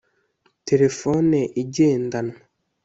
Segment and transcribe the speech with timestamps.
[0.67, 2.35] telefoni igendanwa